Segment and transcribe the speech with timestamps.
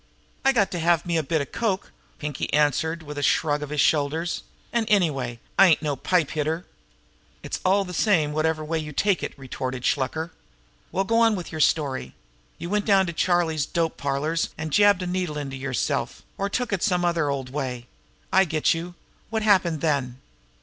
[0.43, 3.81] "I got to have me bit of coke," Pinkie answered, with a shrug of his
[3.81, 4.41] shoulders.
[4.73, 6.65] "An', anyway, I'm no pipe hitter.
[7.43, 10.31] "It's all the same whatever way you take it!" retorted Shluker.
[10.91, 12.15] "Well, go on with your story.
[12.57, 16.73] You went down to Charlie's dope parlors, and jabbed a needle into yourself, or took
[16.73, 17.85] it some other old way.
[18.33, 18.95] I get you!
[19.29, 20.19] What happened then?"